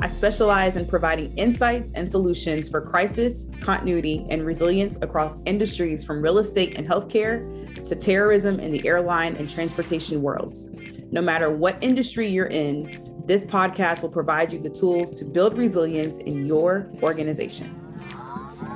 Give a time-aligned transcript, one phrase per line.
[0.00, 6.22] I specialize in providing insights and solutions for crisis, continuity, and resilience across industries from
[6.22, 10.68] real estate and healthcare to terrorism in the airline and transportation worlds.
[11.10, 15.58] No matter what industry you're in, this podcast will provide you the tools to build
[15.58, 17.74] resilience in your organization.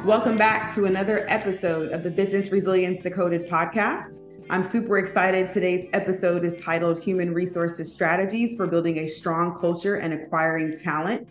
[0.04, 4.22] Welcome back to another episode of the Business Resilience Decoded podcast.
[4.52, 5.48] I'm super excited.
[5.48, 11.26] Today's episode is titled Human Resources Strategies for Building a Strong Culture and Acquiring Talent.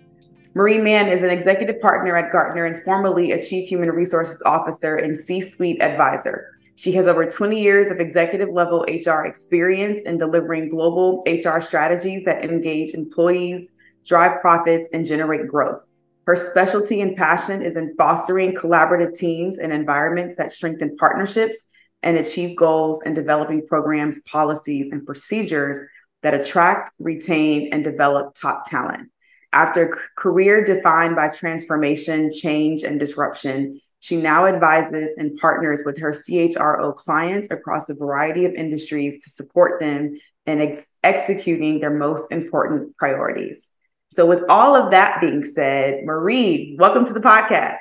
[0.56, 4.96] Marie Mann is an executive partner at Gartner and formerly a chief human resources officer
[4.96, 6.58] and C suite advisor.
[6.78, 12.26] She has over 20 years of executive level HR experience in delivering global HR strategies
[12.26, 13.70] that engage employees,
[14.04, 15.86] drive profits, and generate growth.
[16.26, 21.68] Her specialty and passion is in fostering collaborative teams and environments that strengthen partnerships
[22.04, 25.82] and achieve goals and developing programs, policies, and procedures
[26.24, 29.10] that attract, retain, and develop top talent.
[29.54, 36.00] After a career defined by transformation, change, and disruption, she now advises and partners with
[36.00, 40.16] her CHRO clients across a variety of industries to support them
[40.48, 43.70] in ex- executing their most important priorities.
[44.10, 47.78] So, with all of that being said, Marie, welcome to the podcast.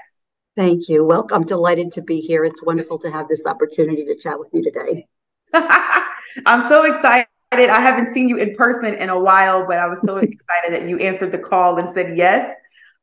[0.57, 1.05] Thank you.
[1.05, 1.45] Welcome.
[1.45, 2.45] Delighted to be here.
[2.45, 5.07] It's wonderful to have this opportunity to chat with you today.
[5.55, 7.27] I'm so excited.
[7.53, 10.89] I haven't seen you in person in a while, but I was so excited that
[10.89, 12.53] you answered the call and said yes.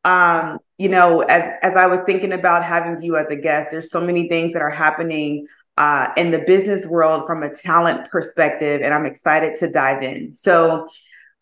[0.03, 3.91] Um, you know, as as I was thinking about having you as a guest, there's
[3.91, 5.45] so many things that are happening
[5.77, 10.33] uh, in the business world from a talent perspective, and I'm excited to dive in.
[10.33, 10.87] So,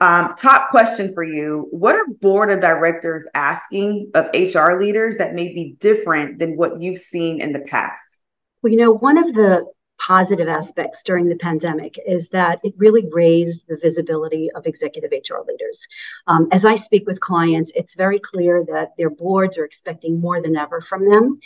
[0.01, 5.33] um, top question for you What are board of directors asking of HR leaders that
[5.33, 8.19] may be different than what you've seen in the past?
[8.61, 9.65] Well, you know, one of the
[9.97, 15.39] positive aspects during the pandemic is that it really raised the visibility of executive HR
[15.47, 15.87] leaders.
[16.27, 20.41] Um, as I speak with clients, it's very clear that their boards are expecting more
[20.41, 21.37] than ever from them.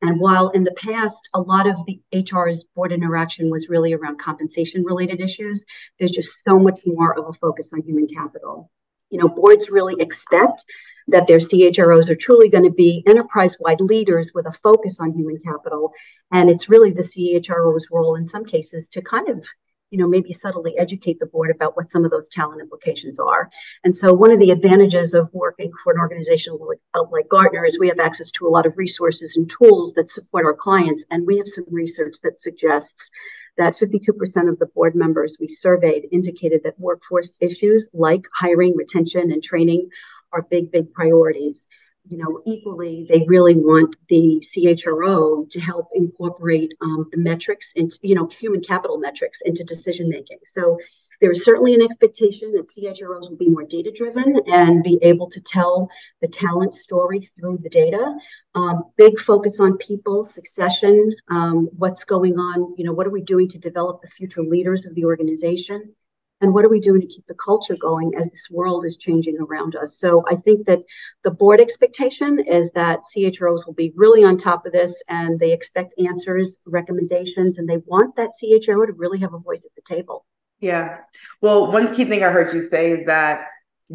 [0.00, 4.18] And while in the past, a lot of the HR's board interaction was really around
[4.18, 5.64] compensation related issues,
[5.98, 8.70] there's just so much more of a focus on human capital.
[9.10, 10.62] You know, boards really expect
[11.08, 15.12] that their CHROs are truly going to be enterprise wide leaders with a focus on
[15.12, 15.92] human capital.
[16.30, 19.44] And it's really the CHRO's role in some cases to kind of
[19.90, 23.50] you know, maybe subtly educate the board about what some of those talent implications are.
[23.84, 27.78] And so one of the advantages of working for an organization like, uh, Gartner is
[27.78, 31.04] we have access to a lot of resources and tools that support our clients.
[31.10, 33.10] And we have some research that suggests
[33.56, 39.32] that 52% of the board members we surveyed indicated that workforce issues like hiring, retention,
[39.32, 39.88] and training
[40.32, 41.66] are big, big priorities
[42.08, 47.92] you know, equally, they really want the CHRO to help incorporate um, the metrics and,
[48.02, 50.38] you know, human capital metrics into decision making.
[50.46, 50.78] So
[51.20, 55.28] there is certainly an expectation that CHROs will be more data driven and be able
[55.30, 58.14] to tell the talent story through the data.
[58.54, 63.22] Um, big focus on people, succession, um, what's going on, you know, what are we
[63.22, 65.94] doing to develop the future leaders of the organization?
[66.40, 69.38] And what are we doing to keep the culture going as this world is changing
[69.38, 69.98] around us?
[69.98, 70.80] So i think that
[71.24, 75.52] the board expectation is that chros will be really on top of this and they
[75.52, 79.94] expect answers recommendations and they want that chro to really have a voice at the
[79.94, 80.24] table.
[80.60, 80.98] Yeah.
[81.40, 83.46] Well one key thing i heard you say is that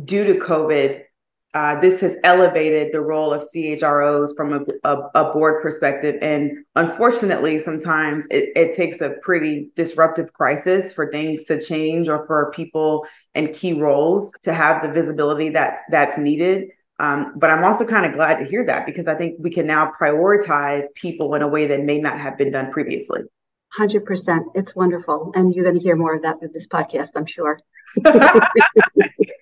[0.04, 1.04] due to covid
[1.54, 6.16] uh, this has elevated the role of CHROs from a, a, a board perspective.
[6.20, 12.26] And unfortunately, sometimes it, it, takes a pretty disruptive crisis for things to change or
[12.26, 13.06] for people
[13.36, 16.70] in key roles to have the visibility that's, that's needed.
[17.00, 19.68] Um, but I'm also kind of glad to hear that because I think we can
[19.68, 23.22] now prioritize people in a way that may not have been done previously.
[23.78, 24.42] 100%.
[24.56, 25.32] It's wonderful.
[25.36, 27.60] And you're going to hear more of that with this podcast, I'm sure.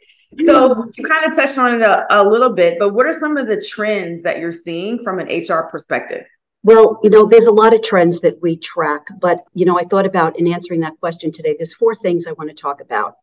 [0.46, 3.38] so you kind of touched on it a, a little bit, but what are some
[3.38, 6.26] of the trends that you're seeing from an HR perspective?
[6.64, 9.84] Well, you know, there's a lot of trends that we track, but, you know, I
[9.84, 13.16] thought about in answering that question today, there's four things I want to talk about.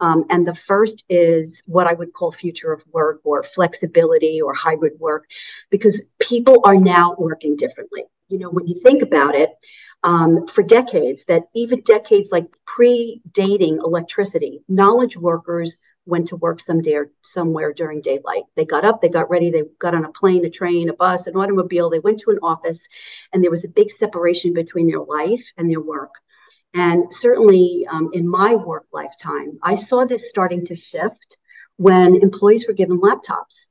[0.00, 4.52] Um, and the first is what I would call future of work or flexibility or
[4.52, 5.24] hybrid work,
[5.70, 8.04] because people are now working differently.
[8.28, 9.50] You know, when you think about it,
[10.04, 15.76] um, for decades, that even decades like predating electricity, knowledge workers
[16.06, 18.44] went to work someday or somewhere during daylight.
[18.56, 21.26] They got up, they got ready, they got on a plane, a train, a bus,
[21.26, 22.80] an automobile, they went to an office,
[23.32, 26.14] and there was a big separation between their life and their work.
[26.74, 31.36] And certainly um, in my work lifetime, I saw this starting to shift
[31.76, 33.66] when employees were given laptops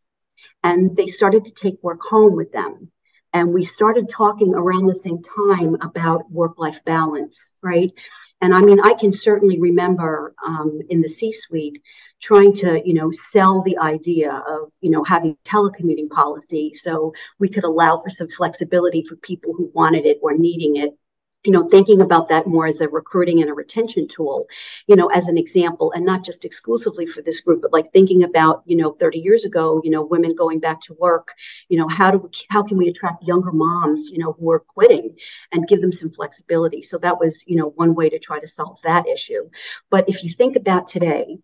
[0.63, 2.91] and they started to take work home with them.
[3.33, 7.91] And we started talking around the same time about work life balance, right?
[8.41, 11.81] And I mean, I can certainly remember um, in the C suite
[12.19, 17.49] trying to, you know, sell the idea of, you know, having telecommuting policy so we
[17.49, 20.97] could allow for some flexibility for people who wanted it or needing it
[21.43, 24.47] you know thinking about that more as a recruiting and a retention tool
[24.87, 28.23] you know as an example and not just exclusively for this group but like thinking
[28.23, 31.33] about you know 30 years ago you know women going back to work
[31.69, 34.59] you know how do we how can we attract younger moms you know who are
[34.59, 35.15] quitting
[35.51, 36.83] and give them some flexibility?
[36.83, 39.49] So that was you know one way to try to solve that issue.
[39.89, 41.37] But if you think about today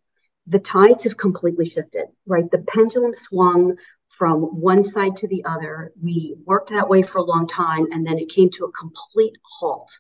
[0.50, 2.50] the tides have completely shifted right?
[2.50, 3.75] The pendulum swung
[4.17, 5.91] from one side to the other.
[6.01, 9.37] We worked that way for a long time, and then it came to a complete
[9.59, 9.91] halt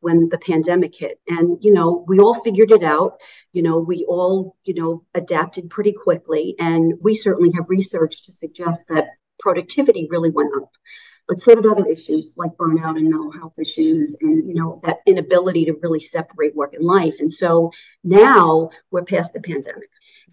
[0.00, 1.18] when the pandemic hit.
[1.26, 3.14] And, you know, we all figured it out.
[3.52, 6.54] You know, we all, you know, adapted pretty quickly.
[6.58, 9.06] And we certainly have research to suggest that
[9.40, 10.70] productivity really went up.
[11.26, 14.98] But so did other issues like burnout and mental health issues and, you know, that
[15.06, 17.14] inability to really separate work and life.
[17.18, 17.72] And so
[18.04, 19.88] now we're past the pandemic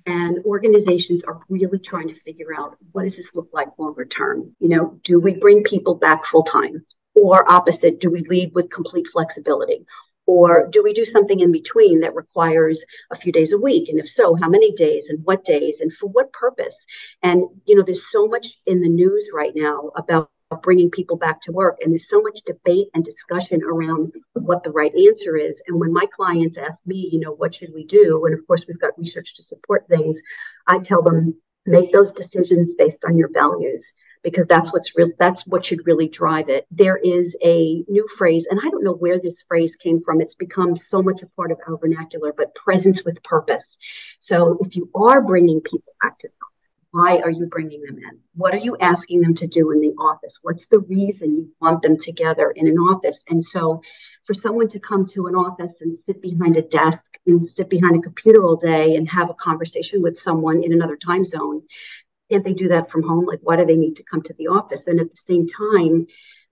[0.06, 4.56] and organizations are really trying to figure out what does this look like longer term?
[4.60, 8.70] You know do we bring people back full time or opposite do we lead with
[8.70, 9.86] complete flexibility?
[10.28, 13.90] Or do we do something in between that requires a few days a week?
[13.90, 16.86] And if so how many days and what days and for what purpose?
[17.22, 20.30] And you know there's so much in the news right now about
[20.64, 21.78] bringing people back to work.
[21.82, 25.62] And there's so much debate and discussion around what the right answer is.
[25.68, 28.26] And when my clients ask me, you know, what should we do?
[28.26, 30.20] And of course, we've got research to support things.
[30.68, 35.46] I tell them, make those decisions based on your values because that's what's real that's
[35.48, 39.20] what should really drive it there is a new phrase and i don't know where
[39.20, 43.04] this phrase came from it's become so much a part of our vernacular but presence
[43.04, 43.78] with purpose
[44.20, 46.30] so if you are bringing people back to
[46.92, 48.20] why are you bringing them in?
[48.36, 50.40] What are you asking them to do in the office?
[50.42, 53.20] What's the reason you want them together in an office?
[53.30, 53.82] And so,
[54.26, 57.96] for someone to come to an office and sit behind a desk and sit behind
[57.96, 61.64] a computer all day and have a conversation with someone in another time zone,
[62.30, 63.26] can't they do that from home?
[63.26, 64.86] Like, why do they need to come to the office?
[64.88, 66.08] And at the same time,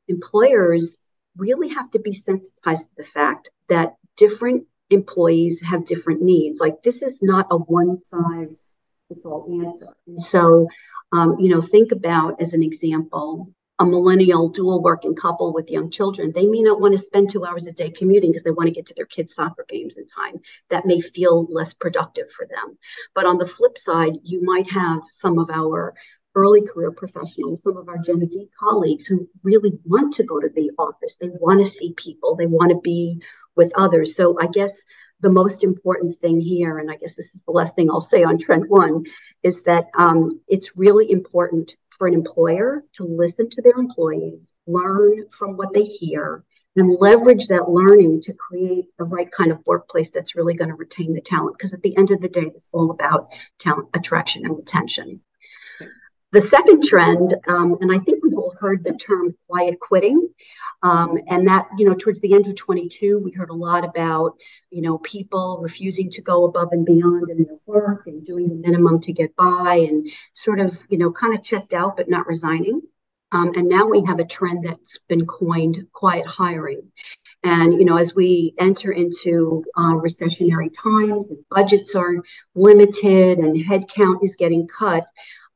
[0.07, 0.97] employers
[1.37, 6.59] really have to be sensitized to the fact that different employees have different needs.
[6.59, 8.73] Like, this is not a one size
[9.09, 9.93] default answer.
[10.07, 10.67] And so,
[11.11, 15.89] um, you know, think about as an example, a millennial dual working couple with young
[15.89, 18.67] children, they may not want to spend two hours a day commuting because they want
[18.67, 20.41] to get to their kids' soccer games in time.
[20.69, 22.77] That may feel less productive for them.
[23.15, 25.93] But on the flip side, you might have some of our
[26.35, 30.49] early career professionals, some of our Gen Z colleagues who really want to go to
[30.49, 31.15] the office.
[31.15, 33.21] They want to see people, they want to be
[33.55, 34.15] with others.
[34.15, 34.73] So I guess
[35.21, 38.23] the most important thing here, and I guess this is the last thing I'll say
[38.23, 39.05] on trend one,
[39.43, 45.25] is that um, it's really important for an employer to listen to their employees, learn
[45.37, 46.43] from what they hear,
[46.75, 50.75] and leverage that learning to create the right kind of workplace that's really going to
[50.75, 51.57] retain the talent.
[51.57, 53.29] Because at the end of the day, it's all about
[53.59, 55.21] talent attraction and retention.
[56.31, 60.29] The second trend, um, and I think we've all heard the term quiet quitting,
[60.81, 64.37] um, and that, you know, towards the end of 22, we heard a lot about,
[64.69, 68.55] you know, people refusing to go above and beyond in their work and doing the
[68.55, 72.27] minimum to get by and sort of, you know, kind of checked out but not
[72.27, 72.81] resigning.
[73.31, 76.91] Um, and now we have a trend that's been coined quiet hiring.
[77.43, 82.15] And you know, as we enter into uh, recessionary times, and budgets are
[82.55, 85.05] limited, and headcount is getting cut,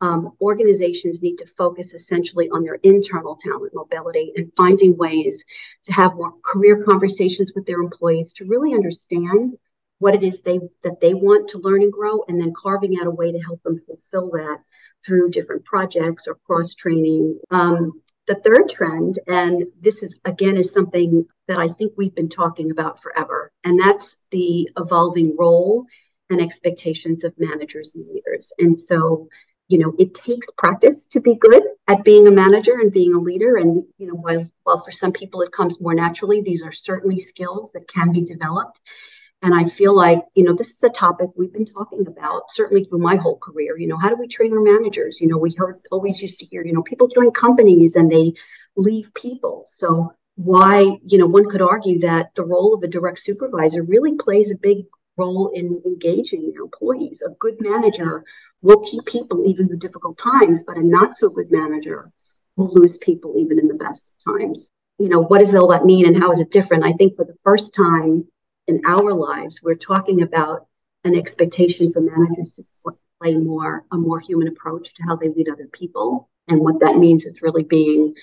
[0.03, 5.41] um, organizations need to focus essentially on their internal talent mobility and finding ways
[5.85, 9.53] to have more career conversations with their employees to really understand
[9.99, 13.07] what it is they that they want to learn and grow and then carving out
[13.07, 14.59] a way to help them fulfill that
[15.05, 17.93] through different projects or cross training um,
[18.27, 22.71] the third trend and this is again is something that i think we've been talking
[22.71, 25.85] about forever and that's the evolving role
[26.29, 28.51] and expectations of managers and leaders.
[28.59, 29.27] And so
[29.67, 33.19] you know it takes practice to be good at being a manager and being a
[33.19, 33.57] leader.
[33.57, 37.19] And you know while while for some people it comes more naturally these are certainly
[37.19, 38.79] skills that can be developed.
[39.41, 42.83] And i feel like you know this is a topic we've been talking about certainly
[42.83, 43.77] through my whole career.
[43.77, 45.19] You know how do we train our managers?
[45.19, 48.33] You know we heard always used to hear you know people join companies and they
[48.75, 49.67] leave people.
[49.73, 54.15] So why you know one could argue that the role of a direct supervisor really
[54.15, 54.85] plays a big
[55.17, 57.21] role in engaging their employees.
[57.21, 58.23] A good manager
[58.63, 62.11] will keep people even in difficult times, but a not so good manager
[62.55, 64.71] will lose people even in the best times.
[64.97, 66.85] You know, what does all that mean and how is it different?
[66.85, 68.25] I think for the first time
[68.67, 70.67] in our lives, we're talking about
[71.03, 72.63] an expectation for managers to
[73.21, 76.29] play more a more human approach to how they lead other people.
[76.47, 78.15] And what that means is really being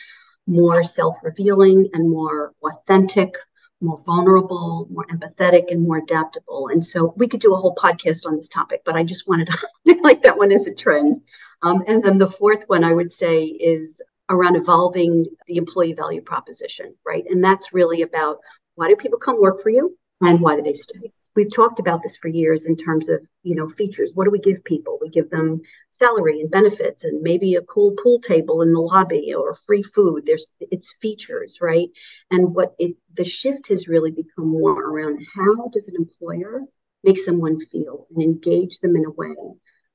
[0.47, 3.35] more self-revealing and more authentic,
[3.81, 6.69] more vulnerable, more empathetic, and more adaptable.
[6.69, 9.49] And so we could do a whole podcast on this topic, but I just wanted
[9.49, 11.23] to like that one as a trend.
[11.63, 16.23] Um, and then the fourth one I would say is around evolving the employee value
[16.23, 17.25] proposition, right?
[17.29, 18.39] And that's really about
[18.77, 21.13] why do people come work for you and why do they stay?
[21.37, 24.11] We've talked about this for years in terms of you know features.
[24.15, 24.99] What do we give people?
[25.01, 25.61] We give them
[25.91, 30.25] salary and benefits and maybe a cool pool table in the lobby or free food.
[30.27, 31.89] There's it's features right?
[32.31, 36.63] And what it the shift has really become more around how does an employer
[37.05, 39.35] make someone feel and engage them in a way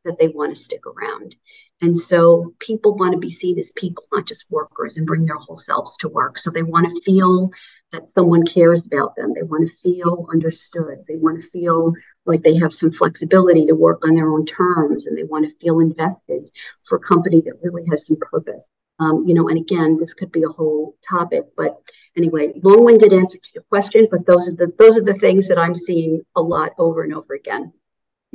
[0.06, 1.36] that they want to stick around
[1.82, 5.38] and so people want to be seen as people, not just workers, and bring their
[5.38, 6.38] whole selves to work.
[6.38, 7.52] So they want to feel
[7.92, 9.34] that someone cares about them.
[9.34, 11.04] They want to feel understood.
[11.08, 11.94] They want to feel
[12.26, 15.56] like they have some flexibility to work on their own terms, and they want to
[15.58, 16.50] feel invested
[16.86, 18.66] for a company that really has some purpose.
[18.98, 21.78] Um, you know, and again, this could be a whole topic, but
[22.16, 25.60] anyway, long-winded answer to your question, but those are the those are the things that
[25.60, 27.74] I'm seeing a lot over and over again.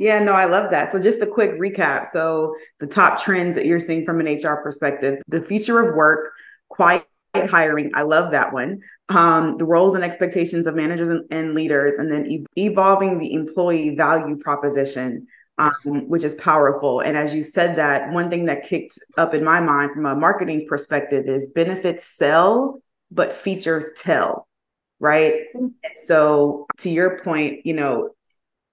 [0.01, 0.89] Yeah, no, I love that.
[0.89, 2.07] So, just a quick recap.
[2.07, 6.31] So, the top trends that you're seeing from an HR perspective the future of work,
[6.69, 7.05] quiet
[7.35, 7.91] hiring.
[7.93, 8.81] I love that one.
[9.09, 13.31] Um, the roles and expectations of managers and, and leaders, and then e- evolving the
[13.31, 15.27] employee value proposition.
[15.59, 17.01] Um, which is powerful.
[17.01, 20.15] And as you said that, one thing that kicked up in my mind from a
[20.15, 22.81] marketing perspective is benefits sell,
[23.11, 24.47] but features tell,
[24.99, 25.33] right?
[25.55, 25.67] Mm-hmm.
[25.97, 28.09] so to your point, you know,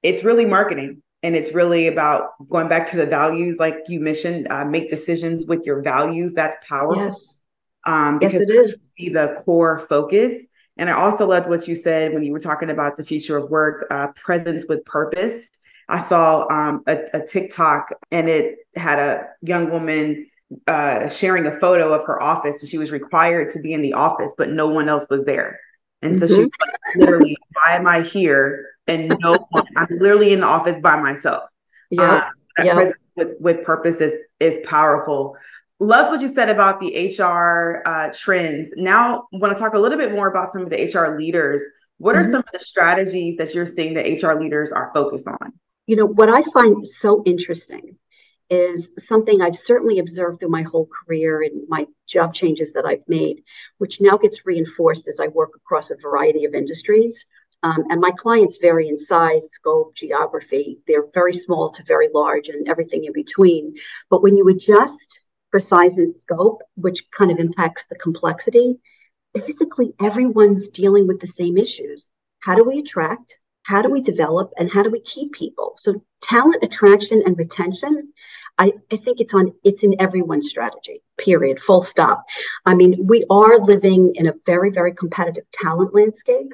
[0.03, 4.47] it's really marketing and it's really about going back to the values like you mentioned
[4.51, 6.35] uh, make decisions with your values.
[6.35, 7.05] That's powerful.
[7.05, 7.41] Yes.
[7.87, 8.87] Um because yes, it is.
[8.97, 10.47] be the core focus.
[10.77, 13.51] And i also loved what you said when you were talking about the future of
[13.51, 15.51] work uh, presence with purpose.
[15.91, 20.27] I saw um, a, a tiktok and it had a young woman
[20.67, 23.95] uh, sharing a photo of her office and she was required to be in the
[23.95, 25.59] office but no one else was there.
[26.03, 26.27] And mm-hmm.
[26.27, 27.01] so she mm-hmm.
[27.01, 29.64] literally why am i here and no one.
[29.76, 31.45] I'm literally in the office by myself.
[31.90, 32.30] Yeah.
[32.59, 35.37] Um, with, with purpose is, is powerful.
[35.80, 38.73] Loved what you said about the HR uh, trends.
[38.76, 41.62] Now, want to talk a little bit more about some of the HR leaders.
[41.99, 42.30] What are mm-hmm.
[42.30, 45.52] some of the strategies that you're seeing that HR leaders are focused on?
[45.87, 47.97] You know, what I find so interesting
[48.50, 53.07] is something I've certainly observed through my whole career and my job changes that I've
[53.07, 53.42] made,
[53.78, 57.26] which now gets reinforced as I work across a variety of industries.
[57.62, 60.79] Um, and my clients vary in size, scope, geography.
[60.87, 63.75] They're very small to very large and everything in between.
[64.11, 68.79] But when you adjust for size and scope, which kind of impacts the complexity,
[69.35, 72.09] basically everyone's dealing with the same issues.
[72.41, 73.37] How do we attract?
[73.62, 74.53] How do we develop?
[74.57, 75.73] And how do we keep people?
[75.77, 78.12] So talent attraction and retention
[78.59, 82.25] I, I, think it's on it's in everyone's strategy period full stop
[82.67, 86.53] i mean we are living in a very very competitive talent landscape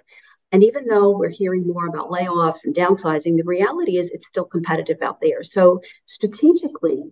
[0.55, 4.45] and even though we're hearing more about layoffs and downsizing, the reality is it's still
[4.45, 5.43] competitive out there.
[5.43, 7.03] So strategically,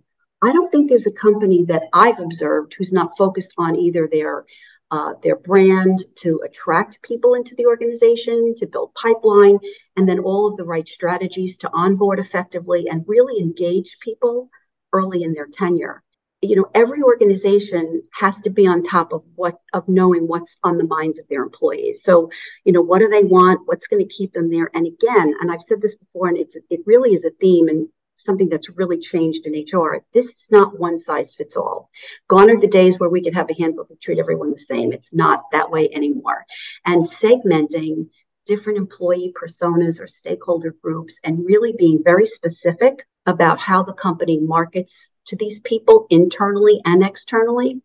[0.41, 4.45] I don't think there's a company that I've observed who's not focused on either their
[4.91, 9.59] uh, their brand to attract people into the organization, to build pipeline,
[9.97, 14.49] and then all of the right strategies to onboard effectively and really engage people
[14.93, 16.01] early in their tenure
[16.43, 20.77] you know every organization has to be on top of what of knowing what's on
[20.77, 22.01] the minds of their employees.
[22.03, 22.29] So
[22.65, 23.61] you know what do they want?
[23.65, 24.69] What's going to keep them there?
[24.73, 27.87] And again and i've said this before and it's it really is a theme and
[28.17, 31.89] something that's really changed in hr this is not one size fits all.
[32.27, 34.93] Gone are the days where we could have a handbook and treat everyone the same.
[34.93, 36.45] It's not that way anymore.
[36.85, 38.09] And segmenting
[38.45, 44.39] different employee personas or stakeholder groups and really being very specific about how the company
[44.39, 47.81] markets to these people internally and externally.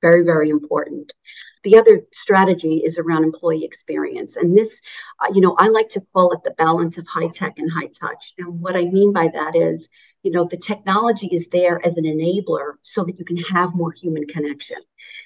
[0.00, 1.12] Very, very important.
[1.64, 4.36] The other strategy is around employee experience.
[4.36, 4.80] And this,
[5.18, 7.88] uh, you know, I like to call it the balance of high tech and high
[7.88, 8.34] touch.
[8.38, 9.88] And what I mean by that is,
[10.24, 13.92] you know, the technology is there as an enabler so that you can have more
[13.92, 14.78] human connection.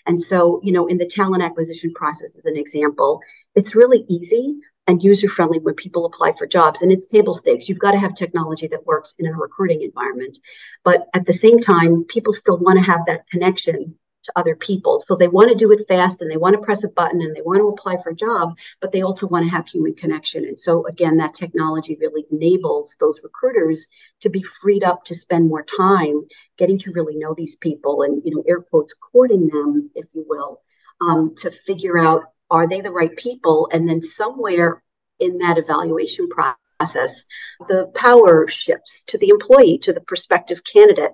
[0.07, 3.21] And so, you know, in the talent acquisition process, as an example,
[3.55, 6.83] it's really easy and user friendly when people apply for jobs.
[6.83, 7.69] And it's table stakes.
[7.69, 10.39] You've got to have technology that works in a recruiting environment.
[10.83, 15.01] But at the same time, people still want to have that connection to other people.
[15.01, 17.35] So they want to do it fast and they want to press a button and
[17.35, 20.45] they want to apply for a job, but they also want to have human connection.
[20.45, 23.87] And so again, that technology really enables those recruiters
[24.21, 28.23] to be freed up to spend more time getting to really know these people and,
[28.25, 30.61] you know, air quotes, courting them, if you will,
[31.01, 33.69] um, to figure out are they the right people?
[33.73, 34.83] And then somewhere
[35.19, 37.25] in that evaluation process,
[37.69, 41.13] the power shifts to the employee, to the prospective candidate,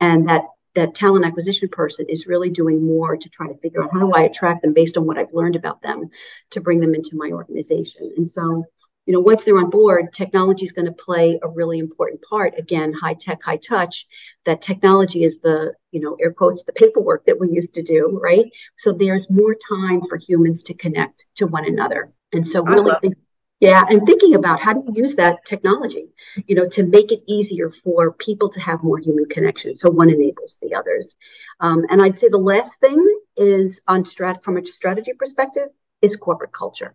[0.00, 0.44] and that
[0.76, 4.12] that talent acquisition person is really doing more to try to figure out how do
[4.12, 6.10] I attract them based on what I've learned about them
[6.50, 8.12] to bring them into my organization.
[8.16, 8.64] And so,
[9.06, 12.58] you know, once they're on board, technology is going to play a really important part.
[12.58, 14.06] Again, high tech, high touch.
[14.44, 18.20] That technology is the, you know, air quotes, the paperwork that we used to do,
[18.22, 18.44] right?
[18.76, 22.12] So there's more time for humans to connect to one another.
[22.32, 23.14] And so really think
[23.60, 26.08] yeah, and thinking about how do you use that technology,
[26.46, 29.74] you know, to make it easier for people to have more human connection.
[29.74, 31.16] So one enables the others.
[31.60, 33.02] Um, and I'd say the last thing
[33.36, 35.68] is on strat from a strategy perspective
[36.02, 36.94] is corporate culture.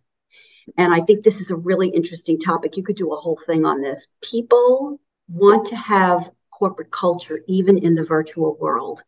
[0.77, 2.77] And I think this is a really interesting topic.
[2.77, 4.05] You could do a whole thing on this.
[4.21, 6.29] People want to have
[6.61, 9.01] corporate culture even in the virtual world.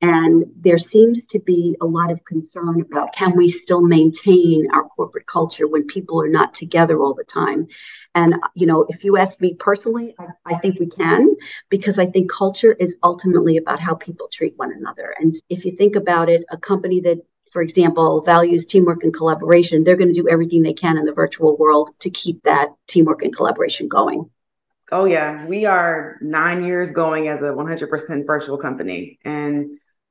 [0.00, 4.84] And there seems to be a lot of concern about can we still maintain our
[4.84, 7.68] corporate culture when people are not together all the time?
[8.14, 11.36] And, you know, if you ask me personally, I, I think we can,
[11.68, 15.14] because I think culture is ultimately about how people treat one another.
[15.18, 17.18] And if you think about it, a company that
[17.52, 21.12] for example, values teamwork and collaboration, they're going to do everything they can in the
[21.12, 24.28] virtual world to keep that teamwork and collaboration going.
[24.92, 25.46] Oh, yeah.
[25.46, 29.18] We are nine years going as a 100% virtual company.
[29.24, 29.70] And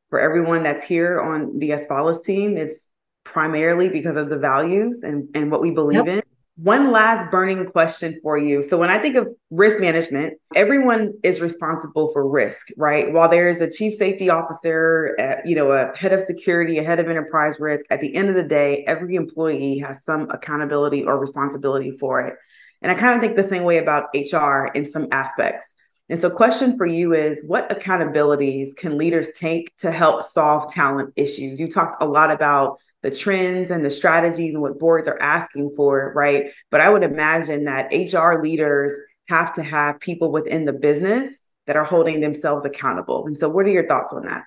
[0.10, 2.90] for everyone that's here on the Asfalis team, it's
[3.24, 6.08] primarily because of the values and, and what we believe yep.
[6.08, 6.22] in.
[6.56, 8.62] One last burning question for you.
[8.62, 13.12] So, when I think of risk management, everyone is responsible for risk, right?
[13.12, 17.00] While there's a chief safety officer, uh, you know, a head of security, a head
[17.00, 21.20] of enterprise risk, at the end of the day, every employee has some accountability or
[21.20, 22.36] responsibility for it.
[22.84, 25.76] And I kind of think the same way about HR in some aspects.
[26.10, 31.14] And so, question for you is what accountabilities can leaders take to help solve talent
[31.16, 31.60] issues?
[31.60, 35.74] You talked a lot about the trends and the strategies and what boards are asking
[35.78, 36.52] for, right?
[36.72, 38.94] But I would imagine that HR leaders
[39.30, 43.26] have to have people within the business that are holding themselves accountable.
[43.26, 44.44] And so, what are your thoughts on that?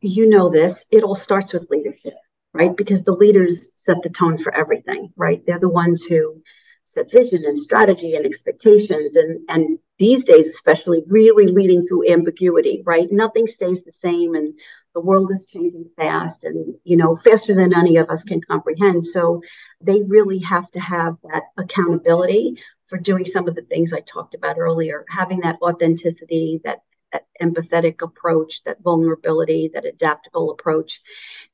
[0.00, 2.14] You know, this, it all starts with leadership,
[2.54, 2.74] right?
[2.74, 5.42] Because the leaders set the tone for everything, right?
[5.46, 6.42] They're the ones who
[6.94, 9.16] set vision and strategy and expectations.
[9.16, 13.08] And and these days especially really leading through ambiguity right?
[13.10, 14.54] Nothing stays the same and
[14.94, 19.04] the world is changing fast and you know faster than any of us can comprehend.
[19.04, 19.42] So
[19.80, 24.34] they really have to have that accountability for doing some of the things i talked
[24.34, 26.80] about earlier having that authenticity that
[27.14, 31.00] that empathetic approach that vulnerability that adaptable approach.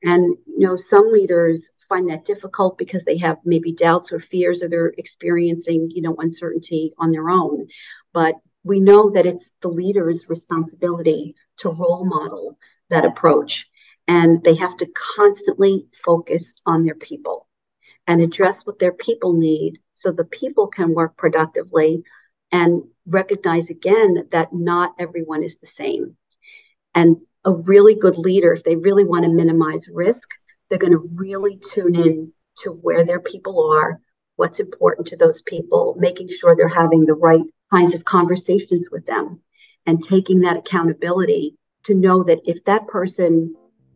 [0.03, 4.63] And you know some leaders find that difficult because they have maybe doubts or fears
[4.63, 7.67] or they're experiencing, you know, uncertainty on their own.
[8.15, 13.69] But we know that it's the leader's responsibility to role model that approach.
[14.09, 17.47] And they have to constantly focus on their people
[18.07, 22.03] and address what their people need so the people can work productively
[22.51, 26.17] and recognize again that not everyone is the same.
[26.95, 30.29] And a really good leader, if they really want to minimize risk,
[30.71, 34.01] they're going to really tune in to where their people are,
[34.37, 39.05] what's important to those people, making sure they're having the right kinds of conversations with
[39.05, 39.41] them,
[39.87, 43.55] and taking that accountability to know that if that person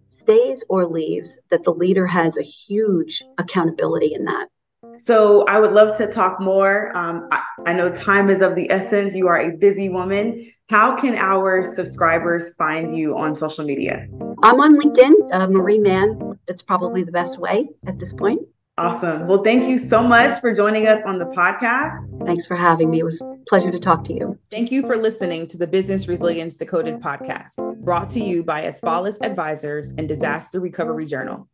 [0.09, 4.49] stays or leaves, that the leader has a huge accountability in that.
[4.97, 6.97] So I would love to talk more.
[6.97, 9.15] Um, I, I, know time is of the essence.
[9.15, 10.47] You are a busy woman.
[10.69, 14.07] How can our subscribers find you on social media?
[14.43, 16.24] I'm on LinkedIn, uh, Marie Mann.
[16.47, 18.41] That's probably the best way at this point.
[18.77, 19.29] Awesome.
[19.29, 22.27] Well, thank you so much for joining us on the podcast.
[22.27, 22.99] Thanks for having me.
[22.99, 24.37] It was a pleasure to talk to you.
[24.51, 29.19] Thank you for listening to the Business Resilience Decoded podcast, brought to you by Asfalis
[29.23, 31.49] Advisors and Disaster Recovery Journal.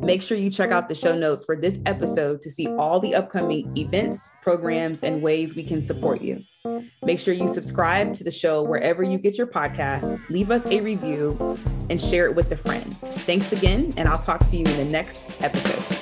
[0.00, 3.14] Make sure you check out the show notes for this episode to see all the
[3.14, 6.40] upcoming events, programs, and ways we can support you.
[7.02, 10.80] Make sure you subscribe to the show wherever you get your podcasts, leave us a
[10.80, 11.56] review,
[11.90, 12.96] and share it with a friend.
[12.96, 15.95] Thanks again, and I'll talk to you in the next episode.